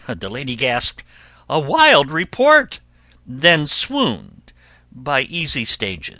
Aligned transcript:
The 0.07 0.29
lady 0.29 0.55
gasped, 0.55 1.03
"A 1.47 1.59
wild 1.59 2.09
report!" 2.09 2.79
Then 3.23 3.67
swooned 3.67 4.51
by 4.91 5.21
easy 5.21 5.63
stages. 5.63 6.09